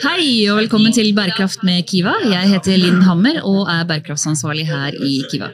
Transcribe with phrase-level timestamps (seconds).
[0.00, 2.14] Hei og velkommen til Bærekraft med Kiva.
[2.24, 5.50] Jeg heter Linn Hammer og er bærekraftsansvarlig her i Kiva.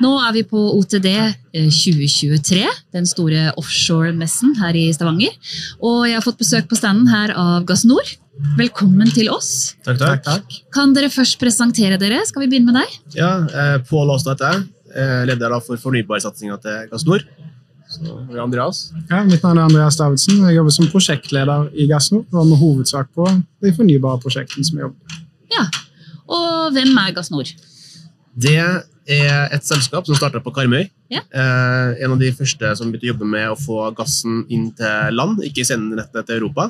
[0.00, 1.08] Nå er vi på OTD
[1.52, 2.62] 2023,
[2.96, 5.36] den store offshore-messen her i Stavanger.
[5.84, 8.08] Og jeg har fått besøk på standen her av Gassnor.
[8.56, 9.74] Velkommen til oss.
[9.84, 10.24] Takk, takk.
[10.24, 10.58] takk.
[10.72, 12.22] Kan dere først presentere dere?
[12.24, 12.96] Skal vi begynne med deg?
[13.20, 14.66] Ja, eh, Pål Aastad heter jeg.
[14.96, 17.28] Eh, leder for fornybarsatsinga til vi
[18.40, 18.92] Andreas.
[19.10, 20.40] Ja, mitt navn er Andreas Davidsen.
[20.48, 23.26] Jeg jobber som prosjektleder i Gassnor og med hovedsak på
[23.62, 25.26] de fornybare prosjektene som jeg jobber med.
[25.50, 25.66] Ja,
[26.30, 27.48] Og hvem er Gassnor?
[28.38, 28.56] Det
[29.10, 30.84] er et selskap som starta på Karmøy.
[31.10, 31.24] Ja.
[31.34, 35.16] Eh, en av de første som begynte å jobbe med å få gassen inn til
[35.16, 36.68] land, ikke sende nettet til Europa.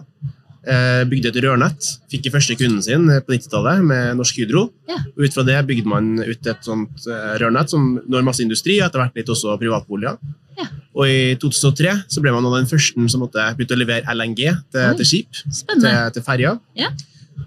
[0.61, 1.87] Eh, bygde et rørnett.
[2.13, 4.67] Fikk i første kunden sin på 90-tallet med Norsk Hydro.
[4.91, 4.99] Ja.
[5.17, 8.91] Ut fra det bygde man ut et sånt eh, rørnett som når masse industri, og
[8.91, 10.19] etter hvert litt også privatboliger.
[10.61, 10.67] Ja.
[10.93, 14.43] Og i 2003 så ble man av den første som måtte begynte å levere LNG
[14.43, 15.95] til, til skip, Spennende.
[16.11, 16.53] til, til ferja.
[16.77, 16.93] Ja.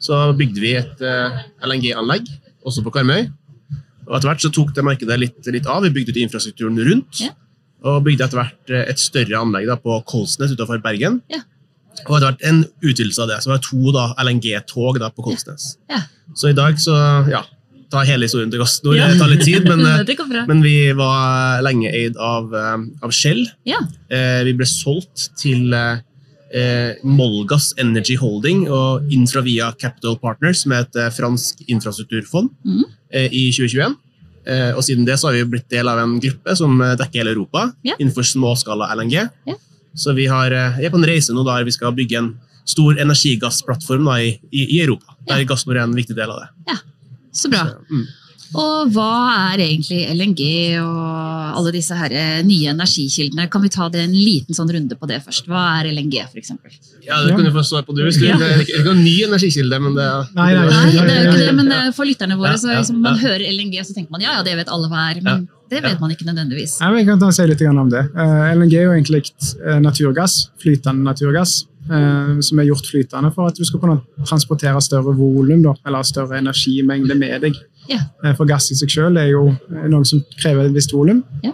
[0.01, 2.33] Så bygde vi et eh, LNG-anlegg,
[2.65, 3.29] også på Karmøy.
[4.09, 5.85] Og etter hvert så tok det markedet litt, litt av.
[5.85, 7.21] Vi bygde ut infrastrukturen rundt.
[7.21, 7.35] Ja.
[7.85, 11.21] Og bygde etter hvert et større anlegg da, på Kolsnes utenfor Bergen.
[11.29, 11.45] Ja.
[12.07, 13.41] Og etter hvert en utvidelse av det.
[13.43, 13.93] Det var to
[14.25, 15.75] LNG-tog på Kolsnes.
[15.91, 16.03] Ja.
[16.35, 16.95] Så i dag så
[17.29, 17.43] ja,
[17.93, 18.63] ta hele historien til.
[18.97, 19.09] Ja.
[19.11, 20.17] Det tar litt tid, men, eh, det
[20.49, 23.45] men vi var lenge eid av, eh, av Shell.
[23.69, 23.81] Ja.
[24.09, 26.01] Eh, vi ble solgt til eh,
[26.53, 32.87] eh, Molgas Energy Holding og Infravia Capital Partners, som er et eh, fransk infrastrukturfond, mm.
[33.13, 33.99] eh, i 2021.
[34.43, 37.31] Eh, og siden det så har vi blitt del av en gruppe som dekker hele
[37.35, 37.95] Europa Ja.
[37.99, 39.21] innenfor småskala LNG.
[39.93, 39.99] Ja.
[39.99, 42.33] Så vi har, eh, vi er på en reise nå der vi skal bygge en
[42.65, 45.15] stor energigassplattform da, i, i, Europa.
[45.27, 46.49] Der Gassnor er en viktig del av det.
[46.71, 46.77] Ja,
[47.33, 47.65] Så bra.
[47.67, 48.05] Så, mm.
[48.53, 49.09] Og hva
[49.49, 50.43] er egentlig LNG
[50.77, 53.47] og alle disse her eh, nye energikildene?
[53.49, 55.47] Kan vi ta det en liten sånn runde på det først?
[55.49, 56.51] Hva er LNG, f.eks.?
[57.01, 58.03] Ja, Det kan du få svar på, du.
[58.05, 58.37] hvis du- Ja.
[58.37, 61.31] Det er ikke noen ny energikilde, men det er Nei, nei, Nei, det er jo
[61.33, 64.11] ikke det, men for lytterne våre, Ja, så liksom, man hører LNG, og så tenker
[64.11, 65.21] man ja, ja, det vet alle hva er.
[65.21, 66.77] Men det vet man ikke nødvendigvis.
[66.81, 68.05] Ja, jeg kan ta og si litt om det.
[68.13, 73.49] Eh, LNG er jo egentlig eh, naturgass, flytende naturgass, eh, som er gjort flytende for
[73.49, 77.61] at du skal kunne transportere større volum, eller større energimengde med deg.
[77.89, 77.99] Ja.
[78.37, 79.41] For gass i seg selv er jo
[79.91, 81.19] noe som krever et visst volum.
[81.43, 81.51] Ja.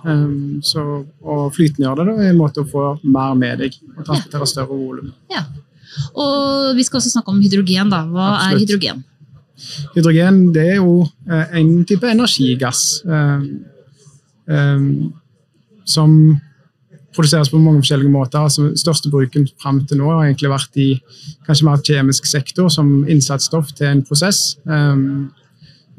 [0.62, 0.84] Så
[1.26, 4.78] å flytengjøre det da, er en måte å få mer med deg og transportere større
[4.78, 5.10] volum.
[5.34, 5.42] Ja.
[6.14, 7.90] Og vi skal også snakke om hydrogen.
[7.90, 8.04] da.
[8.14, 9.02] Hva er hydrogen?
[9.96, 13.02] Hydrogen det er jo en type energigass
[15.86, 16.14] som
[17.16, 18.40] produseres på mange forskjellige måter.
[18.40, 20.90] Altså, største bruken fram til nå har egentlig vært i
[21.48, 24.58] kanskje mer kjemisk sektor som innsatsstoff til en prosess.
[24.70, 25.04] Eh,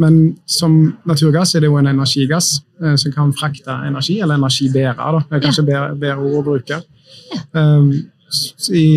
[0.00, 0.76] men som
[1.08, 4.96] naturgass er det jo en energigass eh, som kan frakte energi, eller energibærer.
[4.96, 5.24] da.
[5.28, 6.80] Det er kanskje bedre, bedre ord å bruke.
[7.60, 7.90] Eh,
[8.78, 8.88] I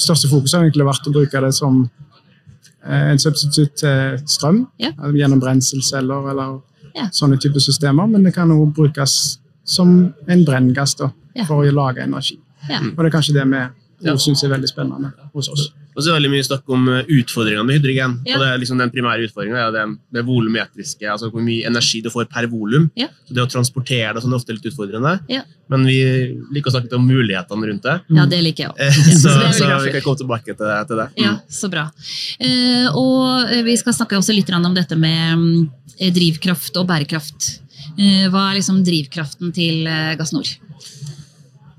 [0.00, 5.42] største fokus har egentlig vært å bruke det som eh, en substitutt til strøm gjennom
[5.42, 6.58] brenselceller eller
[6.96, 7.08] Ja.
[7.12, 11.44] sånne typer systemer, men det kan også brukes som en brenngass da, Ja.
[11.44, 12.38] for å lage energi.
[12.70, 12.78] Ja.
[12.80, 13.66] Og det er kanskje det vi
[14.06, 14.12] Ja.
[14.16, 15.70] syns er veldig spennende hos oss.
[15.96, 18.20] Og så er det veldig mye snakk om eh, utfordringene med hydrogen.
[18.26, 18.34] Ja.
[18.36, 22.02] og det er liksom Den primære utfordringa er det, det volumetriske, altså hvor mye energi
[22.02, 22.90] du får per volum.
[22.94, 23.06] Ja.
[23.26, 25.20] Så Det å transportere det sånn er ofte litt utfordrende.
[25.32, 25.40] Ja.
[25.70, 28.00] Men vi liker å snakke om mulighetene rundt det.
[28.10, 28.78] Ja, det liker jeg òg.
[28.78, 30.86] Eh, Så, så så vi kan komme tilbake til det.
[30.88, 31.08] Til det.
[31.16, 31.90] Ja, så bra.
[32.38, 37.60] Eh, og vi skal snakke også litt om dette med mm, drivkraft og bærekraft.
[37.98, 40.48] Eh, hva er liksom drivkraften til eh, Gassnor?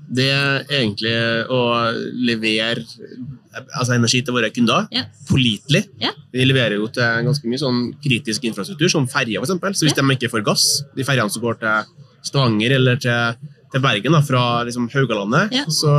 [0.08, 1.12] Det er egentlig
[1.52, 1.58] å
[2.16, 2.80] levere
[3.76, 5.02] altså energi til våre kunder Ja.
[5.28, 5.84] pålitelig.
[6.00, 6.10] Ja.
[6.32, 9.78] Vi leverer jo til ganske mye sånn kritisk infrastruktur, som ferjer f.eks.
[9.78, 10.02] Så hvis Ja.
[10.02, 11.84] de ikke får gass, de ferjene som går til
[12.22, 13.36] Stavanger eller til,
[13.72, 15.64] til Bergen da, fra liksom, Haugalandet, Ja.
[15.68, 15.90] så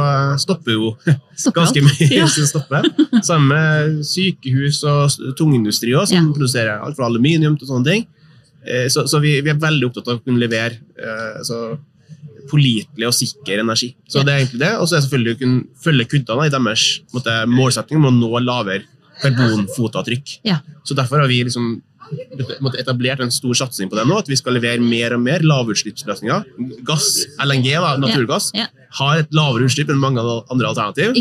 [0.41, 0.93] stopper jo
[1.35, 2.25] Stopper ganske mye Ja.
[2.53, 2.87] stopper.
[3.23, 6.33] Sammen med sykehus og tungindustri også, som Ja.
[6.33, 8.07] produserer alt fra aluminium til sånne ting.
[8.65, 11.77] Eh, Så, så vi, vi er veldig opptatt av å kunne levere eh, så
[12.49, 13.91] pålitelig og sikker energi.
[14.09, 14.71] Så det er egentlig det.
[14.81, 18.13] Og så er det selvfølgelig å kunne følge kundene i deres måte, målsetting om å
[18.15, 18.83] nå lavere
[19.21, 20.39] karbonfotavtrykk.
[20.47, 20.57] Ja.
[20.83, 21.81] Så derfor har vi liksom
[22.79, 26.45] etablert en stor satsing på det nå, at vi skal levere mer og mer lavutslippsløsninger.
[26.87, 28.67] Gass, LNG, da, naturgass, Ja.
[28.99, 30.19] har et lavere utslipp enn mange
[30.49, 31.13] andre alternativ.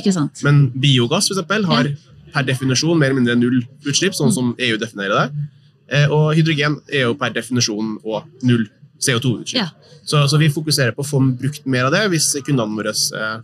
[0.43, 1.91] Men biogass for eksempel, har
[2.33, 5.47] per definisjon mer eller mindre null utslipp, sånn som EU definerer det.
[5.91, 8.67] Eh, Og hydrogen er jo per definisjon og null
[9.01, 9.55] CO2-utslipp.
[9.55, 9.71] Ja.
[10.05, 13.41] Så, så vi fokuserer på å få brukt mer av det hvis kundene våre eh,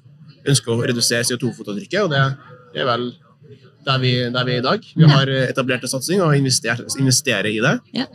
[0.46, 2.36] ønsker å redusere CO2-fotavtrykket, og det,
[2.74, 3.06] det er vel
[3.86, 4.88] der vi, der vi er i dag.
[4.96, 7.76] Vi har eh, etablert en satsing og investerer i det.
[7.96, 8.08] Ja.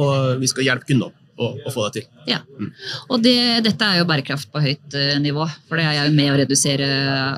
[0.00, 2.08] Og vi skal hjelpe kundene å, å få det til.
[2.30, 2.40] Ja.
[3.08, 3.36] Og det,
[3.66, 6.90] dette er jo bærekraft på høyt eh, nivå, for det er jo med å redusere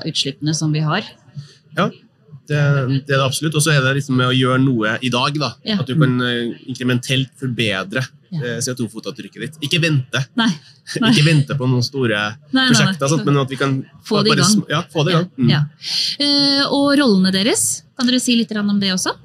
[0.09, 1.07] utslippene som vi har.
[1.77, 1.89] Ja.
[2.47, 2.61] Det,
[3.07, 3.55] det er det absolutt.
[3.59, 5.37] Og så er det liksom med å gjøre noe i dag.
[5.41, 5.49] da.
[5.67, 5.77] Ja.
[5.81, 8.41] At du kan eh, inkrementelt forbedre Ja.
[8.43, 9.53] eh, CO2-fotavtrykket ditt.
[9.63, 10.49] Ikke vente Nei.
[10.99, 11.11] Nei.
[11.13, 12.65] Ikke vente på noen store Nei, nei, nei.
[12.73, 13.77] prosjekter, sånt, men at vi kan
[14.07, 14.65] Få det i gang.
[14.71, 15.29] Ja, få det i gang.
[15.37, 15.53] Mm.
[15.53, 15.61] Ja.
[16.25, 17.63] Eh, og rollene deres,
[17.95, 19.15] kan dere si litt om det også?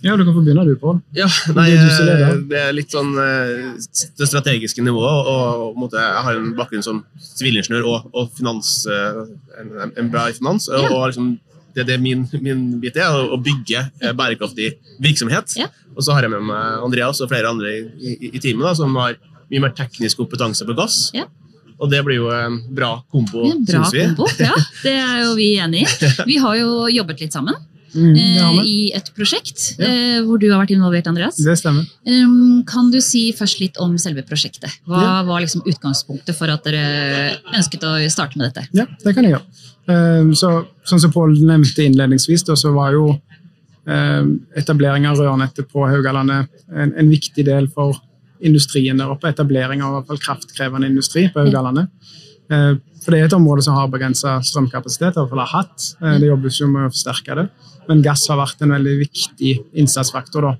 [0.00, 1.00] Ja, du kan få begynne, du, Pål.
[1.12, 1.66] Ja, nei,
[2.48, 5.28] Det er litt sånn det strategiske nivået.
[5.28, 10.28] Og, og, måte, jeg har en bakgrunn som sivilingeniør og, og finans, en, en bra
[10.30, 10.70] i finans.
[10.72, 10.88] Og, Ja.
[10.96, 11.34] og liksom,
[11.74, 15.56] det er det min, min bit er, å- bygge eh, bærekraftig virksomhet.
[15.60, 15.66] Ja.
[15.96, 17.82] Og så har jeg med meg Andreas og flere andre i,
[18.14, 19.16] i, i teamet da, som har
[19.50, 21.10] mye mer teknisk kompetanse på gass.
[21.16, 21.24] Ja.
[21.80, 24.04] Og det blir jo en bra kombo, Ja, syns vi.
[24.10, 24.26] kombo.
[24.38, 24.52] Ja,
[24.84, 26.10] det er jo vi enig i.
[26.30, 27.54] Vi har jo jobbet litt sammen
[27.90, 29.88] Mm, eh, i et prosjekt Ja.
[29.88, 31.40] eh, hvor du har vært involvert, Andreas.
[31.42, 31.88] Det stemmer.
[32.06, 34.70] Um, kan du si først litt om selve prosjektet?
[34.86, 35.16] Hva Ja.
[35.26, 38.68] var liksom utgangspunktet for at dere ønsket å starte med dette?
[38.78, 39.42] Ja, det kan jeg gjøre.
[39.90, 40.50] Eh, Så,
[40.86, 43.06] sånn som Pål nevnte innledningsvis, da, så var jo
[43.86, 44.24] eh,
[44.60, 47.98] etablering av rørnettet på Haugalandet en, en viktig del for
[48.40, 49.32] industrien der oppe.
[49.32, 51.90] Etablering av fall kraftkrevende industri på Haugalandet.
[52.50, 55.86] Eh, For det er et område som har begrensa strømkapasitet, i hvert fall har hatt.
[56.20, 57.46] Det jobbes jo med å forsterke det.
[57.88, 60.50] Men gass har vært en veldig viktig innsatsfaktor da,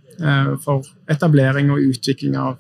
[0.64, 2.56] for etablering og utvikling av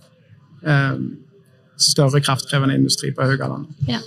[1.80, 3.72] større kraftkrevende industri på Haugalandet.
[3.88, 4.02] Ja.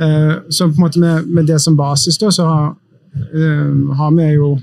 [0.00, 2.76] Eh, Så på en måte med, med det som basis da, så har,
[3.34, 4.58] eh, har vi jo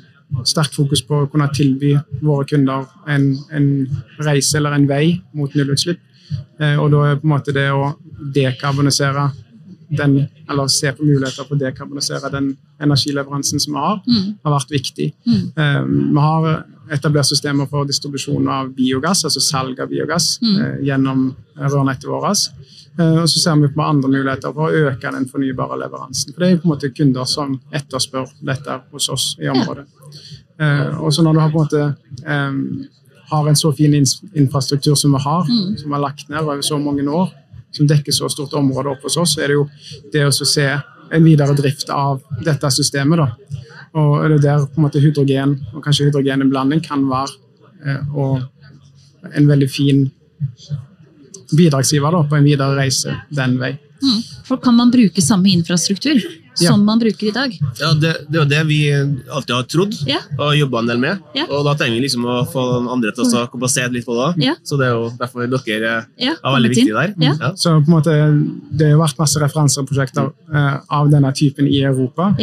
[0.48, 3.88] sterkt fokus på å kunne tilby våre kunder en, en
[4.24, 6.00] reise eller en vei mot nullutslipp.
[6.60, 7.94] Eh, Og da er på en måte det å
[8.34, 9.32] dekarbonisere
[9.98, 14.38] den, eller se på muligheter for å dekarbonisere den energileveransen som vi har, Mm.
[14.46, 15.14] har vært viktig.
[15.28, 15.52] Mm.
[15.58, 20.62] Um, Vi har etablert systemer for distribusjon av biogass, altså salg av biogass, Mm.
[20.62, 22.50] eh, gjennom rørnettet vårt.
[23.00, 26.34] Eh, Og så ser vi på andre muligheter for å øke den fornybare leveransen.
[26.34, 29.86] For det er jo på en måte kunder som etterspør dette hos oss i området.
[30.60, 31.96] Eh, Og så når du har på en måte
[32.28, 32.88] eh,
[33.32, 33.94] har en så fin
[34.36, 35.78] infrastruktur som vi har, Mm.
[35.78, 37.32] som vi har lagt ned over så mange år,
[37.72, 39.70] som dekker så stort område opp hos oss, så er det jo
[40.12, 40.82] det å se
[41.14, 43.18] en videre drift av dette systemet.
[43.18, 43.36] da.
[43.94, 47.34] Og det er der på en måte hydrogen, og kanskje hydrogeninnblanding, kan være
[47.86, 48.42] eh, og
[49.36, 50.06] en veldig fin
[51.52, 53.74] bidragsgiver da, på en videre reise den vei.
[54.02, 54.22] Mm.
[54.48, 56.18] For kan man bruke samme infrastruktur
[56.60, 56.68] Ja.
[56.68, 57.54] som man bruker i dag?
[57.80, 58.80] Ja, det, det er jo det vi
[59.32, 60.18] alltid har trodd Ja.
[60.38, 61.20] og jobba en del med.
[61.36, 61.46] Ja.
[61.50, 64.06] Og da trenger vi liksom å få den andre til å komme og se litt
[64.08, 64.44] på det.
[64.48, 64.56] Ja.
[64.64, 67.14] Så det er jo derfor dere Ja, er veldig viktige der.
[67.24, 67.36] Ja.
[67.40, 67.54] Ja.
[67.56, 68.18] Så på en måte,
[68.72, 72.34] det har vært masse referanseprosjekter eh, av denne typen i Europa.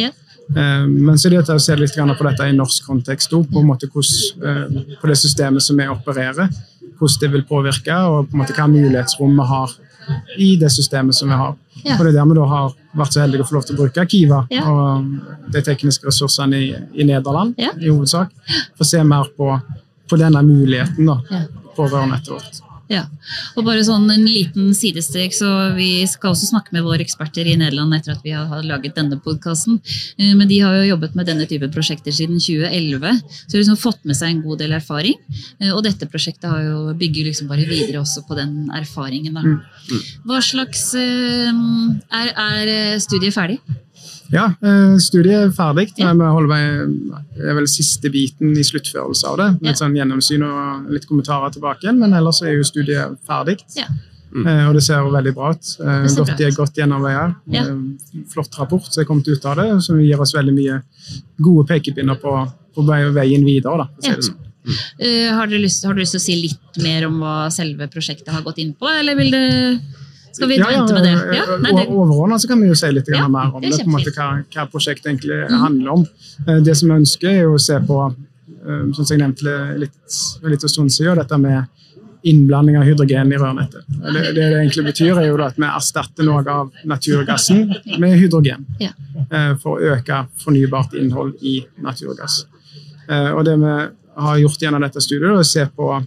[0.55, 3.61] Eh, men så er det å se litt på dette i norsk kontekst òg, på,
[3.61, 6.49] eh, på det systemet som vi opererer.
[6.99, 9.69] Hvordan det vil påvirke, og på hva mulighetsrom vi har
[10.37, 11.55] i det systemet som vi har.
[11.85, 11.95] Ja.
[11.97, 13.79] Og det er der vi da har vært så heldige å få lov til å
[13.83, 14.63] bruke Kiva Ja.
[14.67, 15.05] og
[15.53, 17.69] de tekniske ressursene i, i Nederland Ja.
[17.79, 18.29] i hovedsak.
[18.75, 19.61] For å se mer på,
[20.09, 21.21] på denne muligheten da,
[21.75, 22.61] på rørnettet vårt.
[22.89, 23.03] Ja,
[23.53, 27.53] og bare sånn en liten sidestek, så Vi skal også snakke med våre eksperter i
[27.59, 29.77] Nederland etter at vi har laget denne podkasten.
[30.17, 33.77] Men de har jo jobbet med denne type prosjekter siden 2011, så de har liksom
[33.83, 35.13] fått med seg en god del erfaring.
[35.61, 39.37] Eh, Og dette prosjektet har jo, bygger liksom bare videre også på den erfaringen.
[39.37, 39.41] Da.
[39.45, 39.61] Mm.
[40.25, 41.53] Hva slags eh,
[42.09, 43.59] Er, er studiet ferdig?
[44.31, 45.87] Ja, eh, studiet er ferdig.
[45.97, 46.11] Ja.
[46.13, 49.47] Vi holder med, det er vel siste biten i sluttførelse av det.
[49.61, 49.85] Litt Ja.
[49.85, 53.57] sånn gjennomsyn og litt kommentarer tilbake igjen, men ellers er jo studiet ferdig.
[53.75, 53.85] Ja.
[54.31, 54.45] Mm.
[54.45, 55.77] Eh, Og det ser veldig bra ut.
[55.81, 56.55] Eh, Godt, bra ut.
[56.55, 57.35] godt gjennomveia.
[57.47, 57.63] Ja.
[58.29, 60.81] Flott rapport som er kommet ut av det, som gir oss veldig mye
[61.41, 63.77] gode pekepinner på, på veien videre.
[63.77, 64.15] Da, for å si Ja.
[64.15, 64.45] det sånn.
[65.01, 67.87] Uh, har, du lyst, har du lyst til å si litt mer om hva selve
[67.89, 69.81] prosjektet har gått inn på, eller vil det
[70.31, 71.13] Skal vi vente med det?
[71.37, 73.85] Ja, nei, det Overordnet så kan vi jo si litt Ja, mer om det det,
[73.87, 75.59] måte, hva, hva prosjektet egentlig Mhm.
[75.63, 76.05] handler om.
[76.47, 78.15] Eh, Det som vi ønsker, er å se på,
[78.67, 81.65] eh, som jeg nevnte litt, litt en stund siden, dette med
[82.23, 83.83] innblanding av hydrogen i rørnettet.
[83.87, 88.65] Det, det det egentlig betyr, er jo at vi erstatter noe av naturgassen med hydrogen.
[88.79, 88.89] Ja.
[89.31, 92.45] eh, For å øke fornybart innhold i naturgass.
[93.09, 93.87] Og det vi
[94.21, 96.05] har gjort gjennom dette studiet, er å se på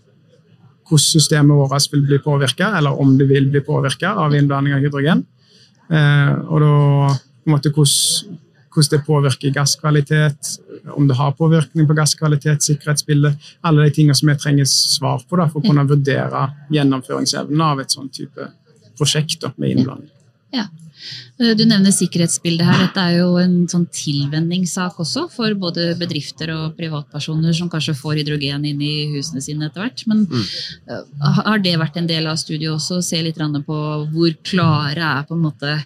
[0.92, 4.84] hvordan systemet vårt vil bli påvirka, eller om det vil bli påvirka av innblanding av
[4.84, 5.24] hydrogen.
[5.88, 6.72] Eh, og da
[7.42, 8.38] på en måte hvordan,
[8.72, 10.52] hvordan det påvirker gasskvalitet,
[10.96, 13.52] om det har påvirkning på gasskvalitet, sikkerhetsbildet.
[13.62, 17.82] Alle de tingene som vi trenger svar på da, for å kunne vurdere gjennomføringsevnen av
[17.82, 18.50] et sånn type
[18.98, 20.10] prosjekt da, med innblanding.
[20.52, 20.68] Ja.
[21.40, 22.78] Eh, Du nevner sikkerhetsbildet her.
[22.84, 28.22] Dette er jo en sånn tilvenningssak også for både bedrifter og privatpersoner som kanskje får
[28.22, 30.06] hydrogen inn i husene sine etter hvert.
[30.06, 30.48] Men mm.
[31.42, 33.02] har det vært en del av studiet også?
[33.02, 33.78] Se litt på
[34.14, 35.78] hvor klare er på en måte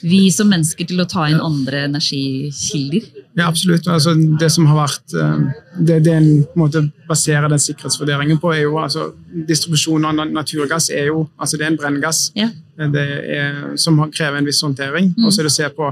[0.00, 3.08] vi som mennesker til å ta inn andre energikilder?
[3.40, 3.86] Ja, absolutt.
[3.88, 5.38] Altså, det som har vært eh,
[5.80, 6.28] det, det en
[6.60, 9.08] måte baserer den sikkerhetsvurderingen på, er jo altså,
[9.48, 12.50] distribusjon av naturgass er jo altså det er en brenngass Ja.
[12.80, 15.14] er, som krever en viss håndtering.
[15.16, 15.24] Mm.
[15.26, 15.90] Og så er det å se på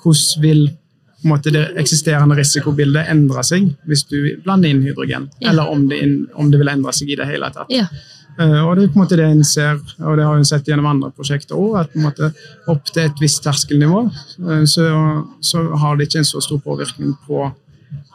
[0.00, 0.62] hvordan vil
[1.28, 5.50] måte, det eksisterende risikobildet endre seg hvis du blander inn hydrogen, Ja.
[5.50, 6.00] eller om det,
[6.34, 7.68] om det vil endre seg i det hele tatt.
[7.68, 7.86] Ja.
[8.40, 10.68] Eh, Og det er på en måte det en ser, og det har en sett
[10.68, 12.30] gjennom andre prosjekter òg, at på en måte
[12.72, 14.86] opp til et visst terskelnivå eh, så,
[15.44, 17.50] så har det ikke en så stor påvirkning på,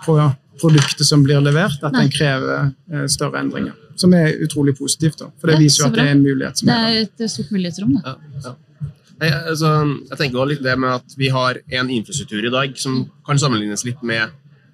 [0.06, 0.18] på
[0.62, 2.06] produktet som blir levert, at Nei.
[2.08, 3.76] den krever eh, større endringer.
[4.00, 5.30] Som er utrolig positivt, da.
[5.40, 6.58] for det Ja, viser jo at det er en mulighet.
[6.60, 8.16] som Det er et stort mulighetsrom, da.
[9.24, 9.70] Ja, altså,
[10.10, 13.40] jeg tenker også litt det med at vi har en infrastruktur i dag som kan
[13.40, 14.34] sammenlignes litt med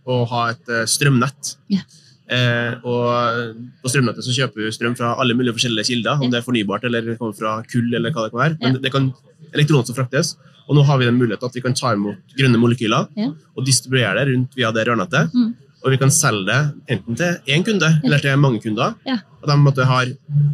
[0.10, 1.52] å ha et strømnett.
[1.70, 1.84] Ja.
[2.32, 6.40] Eh, og på strømnettet så kjøper vi strøm fra alle mulige forskjellige kilder, om det
[6.40, 8.58] er fornybart eller det kommer fra kull eller hva det kan være.
[8.62, 9.10] Men det kan
[9.54, 10.36] elektroner som fraktes.
[10.70, 13.10] Og nå har vi den muligheten at vi kan ta imot grønne molekyler
[13.58, 15.34] og distribuere det rundt via det rørnettet.
[15.36, 15.50] Mm.
[15.82, 16.60] Og vi kan selge det
[16.94, 18.94] enten til én kunde eller til mange kunder.
[19.10, 19.18] Ja.
[19.42, 20.06] Og de måtte har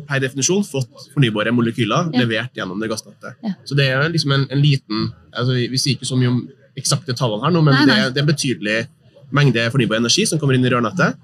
[0.07, 2.21] per definisjon fått fornybare molekyler Ja.
[2.23, 3.35] levert gjennom det gassnettet.
[3.43, 3.53] Ja.
[3.67, 6.47] Så det er liksom en, en liten altså Vi vi sier ikke så mye om
[6.77, 7.99] eksakte tallene her nå, men Nei, det, nei.
[8.05, 8.87] er- det er en betydelig
[9.31, 11.17] mengde fornybar energi som kommer inn i rørnettet.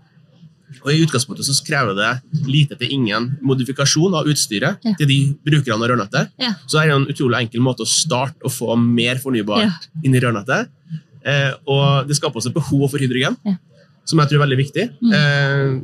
[0.83, 2.09] Og I utgangspunktet så krever det
[2.49, 4.93] lite til ingen modifikasjon av utstyret Ja.
[4.97, 6.29] til de brukerne av rørnettet.
[6.39, 6.53] Ja.
[6.67, 9.71] Så det er en utrolig enkel måte å starte å få mer fornybart Ja.
[10.03, 10.67] inn i rørnettet.
[11.25, 13.37] Eh, og det skaper også et behov for hydrogen,
[14.05, 14.89] som jeg tror er veldig viktig.
[15.01, 15.13] Mm.
[15.13, 15.81] Eh,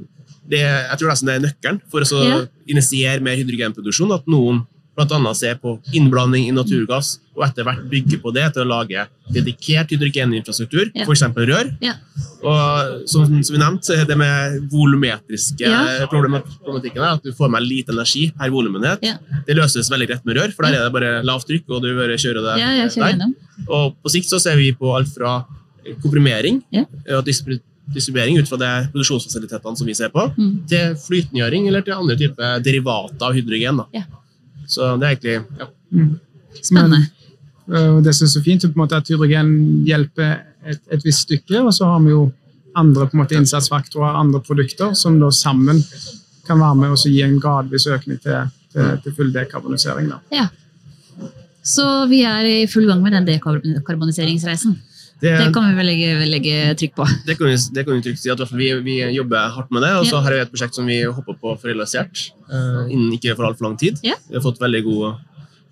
[0.50, 4.12] det, jeg tror nesten det er nøkkelen for å initiere mer hydrogenproduksjon.
[4.16, 4.66] At noen
[4.98, 5.34] bl.a.
[5.34, 9.90] se på innblanding i naturgass, og etter hvert bygge på det til å lage dedikert
[9.94, 11.06] hydrogeninfrastruktur, Ja.
[11.06, 11.22] f.eks.
[11.38, 11.70] rør.
[11.82, 11.94] Ja.
[12.44, 16.06] Og som, som vi nevnte, det med volumetriske Ja.
[16.12, 19.00] problematikken er at du får med lite energi per volumenhet.
[19.02, 19.16] Ja.
[19.48, 21.94] Det løses veldig greit med rør, for der er det bare lavt trykk, og du
[21.96, 23.34] bare kjører det Ja, kjører der.
[23.70, 25.46] Og på sikt så ser vi på alt fra
[26.04, 26.84] komprimering Ja.
[27.16, 30.68] og distribuering ut fra de produksjonsfasilitetene som vi ser på, Mm.
[30.68, 33.78] til flytengjøring eller til andre typer derivater av hydrogen.
[33.78, 34.04] Da.
[34.70, 35.70] Så det er egentlig ja.
[35.90, 36.12] Mm.
[36.62, 37.00] Spennende.
[37.70, 39.50] Men, og det som er så fint, er på en måte at hydrogen
[39.86, 42.24] hjelper et, et visst stykke, og så har vi jo
[42.78, 45.82] andre på en måte innsatsfaktorer, andre produkter, som da sammen
[46.48, 50.10] kan være med og gi en gradvis økning til, til, til full dekarbonisering.
[50.10, 50.20] Da.
[50.34, 50.48] Ja.
[51.66, 54.80] Så vi er i full gang med den dekarboniseringsreisen.
[55.20, 57.06] Det, Det kan vi vel legge, legge trykk på.
[57.28, 59.94] det kan vi, det kan vi trygt si at vi, vi jobber hardt med det.
[60.00, 60.22] Og så Ja.
[60.24, 63.50] har vi et prosjekt som vi håper på å få realisert uh, innen ikke for
[63.50, 64.00] altfor lang tid.
[64.04, 64.16] Ja.
[64.30, 65.12] Vi har fått veldig gode,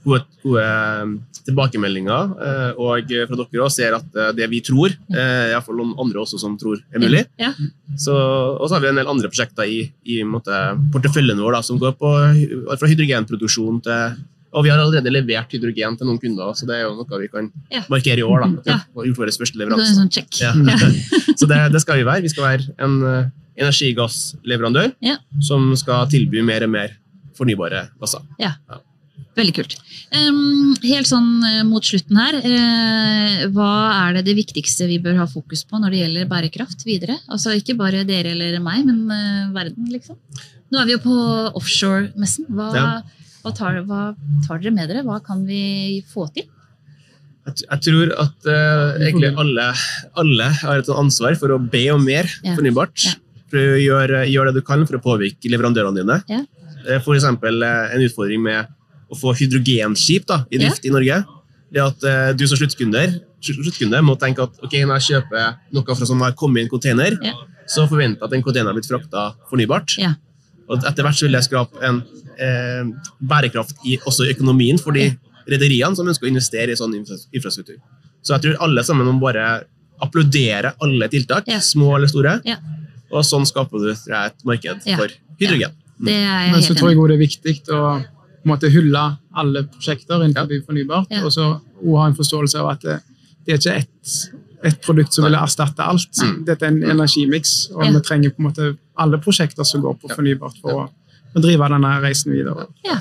[0.03, 1.15] gode, gode eh,
[1.47, 6.25] tilbakemeldinger, uh, og fra dere også ser at det vi tror, uh, iallfall noen andre
[6.25, 7.23] også som tror er mulig.
[7.39, 7.53] Ja.
[7.95, 10.51] Så, og så har vi en del andre prosjekter i, i måte,
[10.91, 12.11] porteføljen vår da, som går på
[12.75, 14.25] fra hydrogenproduksjon til
[14.55, 17.27] Og vi har allerede levert hydrogen til noen kunder, så det er jo noe vi
[17.27, 17.81] kan Ja.
[17.89, 18.39] markere i år.
[18.39, 18.77] da, og Ja.
[18.95, 20.11] har gjort vår første Så det sånn.
[20.39, 20.53] Ja.
[21.39, 22.21] Så det, det skal vi være.
[22.21, 24.93] Vi skal være en eh, energigassleverandør
[25.41, 26.95] som skal tilby mer og mer
[27.37, 28.21] fornybare gasser.
[28.39, 28.53] Ja.
[29.37, 29.75] Veldig kult.
[30.15, 35.19] Um, helt sånn eh, mot slutten her, uh, hva er det det viktigste vi bør
[35.19, 37.19] ha fokus på når det gjelder bærekraft videre?
[37.29, 39.03] Altså ikke bare dere eller meg, men
[39.53, 40.17] verden, liksom.
[40.71, 41.19] Nå er vi jo på
[41.59, 42.47] offshore-messen.
[42.49, 42.87] Hva, Ja.
[43.47, 44.01] Hva, tar, hva
[44.45, 45.03] tar dere med dere?
[45.07, 46.47] Hva kan vi få til?
[47.47, 49.69] Jeg, tror at uh, egentlig alle,
[50.19, 52.57] alle har et ansvar for å be om mer Ja.
[52.57, 53.05] fornybart.
[53.07, 53.13] Ja.
[53.47, 56.17] Prøv å gjøre, gjøre det du kan for å påvirke leverandørene dine.
[56.27, 56.41] Ja.
[56.83, 57.05] F.eks.
[57.05, 58.67] For eksempel eh, en utfordring med
[59.07, 61.21] å få hydrogenskip da, i drift i Norge.
[61.71, 65.95] Det at uh, du som sluttkunder, sluttkunde må tenke at ok, når jeg kjøper noe
[65.95, 67.33] fra som har kommet i en container, Ja.
[67.67, 69.95] så forventer jeg at den containeren har blitt frakta fornybart.
[70.69, 72.01] Og etter hvert så vil det skrape en
[72.39, 72.89] eh,
[73.23, 75.09] bærekraft i, også i økonomien for de
[75.47, 77.77] rederiene som ønsker å investere i sånn infrastruktur.
[78.21, 79.63] Så jeg tror alle sammen må bare
[80.03, 81.59] applaudere alle tiltak, Ja.
[81.59, 82.41] små eller store.
[82.45, 82.57] Ja.
[83.11, 84.97] Og sånn skaper du jeg, et marked Ja.
[84.97, 85.07] for
[85.39, 85.71] hydrogen.
[86.03, 88.03] Det er jeg Men så tror jeg også det er viktig å
[88.37, 91.23] på en måte, hylle alle prosjekter innenfor fornybart, Ja.
[91.25, 91.59] og så
[91.95, 92.99] ha en forståelse av at det,
[93.45, 94.29] det er ikke ett
[94.63, 96.09] et produkt som vil erstatte alt.
[96.23, 96.45] Mm.
[96.45, 97.91] Dette er en energimiks, og Ja.
[97.91, 100.87] vi trenger på en måte alle prosjekter som går på fornybart for å,
[101.35, 102.67] å drive denne reisen videre.
[102.85, 102.99] Ja.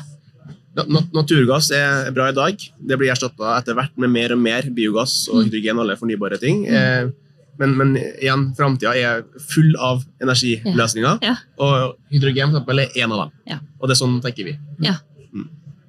[0.77, 2.57] Na- na- Naturgass er bra i dag.
[2.79, 6.39] Det blir erstatta etter hvert med mer og mer biogass og hydrogen hydrogen, alle fornybare
[6.43, 6.67] ting.
[6.69, 7.09] Eh,
[7.59, 11.37] Men, men igjen, framtida er full av energiløsninger, Ja.
[11.59, 13.31] og hydrogen for eksempel, er en av dem.
[13.49, 13.57] Ja.
[13.81, 14.59] Og det er sånn tenker vi.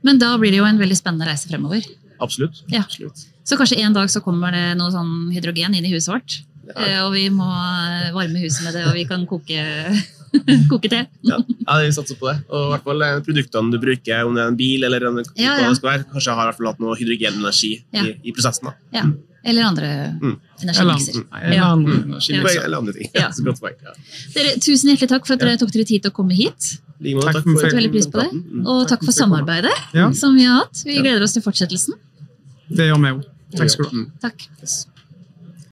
[0.03, 1.83] Men da blir det jo en veldig spennende reise fremover.
[2.23, 2.61] Absolutt.
[2.71, 2.85] Ja.
[2.85, 3.25] Absolutt.
[3.43, 6.37] Så kanskje en dag så kommer det noe sånn hydrogen inn i huset vårt.
[6.67, 6.85] Ja.
[6.85, 9.61] eh, Og vi må eh, varme huset med det, og vi kan koke,
[10.71, 11.05] koke te.
[11.23, 12.41] Ja, ja, vi satser på det.
[12.51, 15.21] Og i hvert fall eh, produktene du bruker, om det er en bil eller en,
[15.39, 15.69] Ja, hva ja.
[15.71, 18.03] det skal være, kanskje har i hvert fall hatt noe hydrogenenergi Ja.
[18.03, 18.67] i, i prosessen.
[18.69, 18.75] Da.
[18.99, 19.05] Ja,
[19.47, 20.33] Eller andre Mm.
[20.59, 21.21] energimikser.
[21.31, 22.03] Eller, andre Mm.
[22.11, 22.63] energimikser.
[22.65, 23.09] Eller andre ting.
[23.15, 23.29] Ja.
[23.31, 23.93] Ja.
[24.33, 26.73] Dere, tusen hjertelig takk for at dere tok dere tid til å komme hit.
[26.99, 28.65] I like Takk for- Veldig pris på det.
[28.65, 30.83] Og takk for samarbeidet Ja, som vi har hatt.
[30.83, 31.93] Vi gleder oss til fortsettelsen.
[32.69, 33.23] det gjør vi òg.
[33.55, 34.05] Takk skal du ha.
[34.27, 34.96] Takk.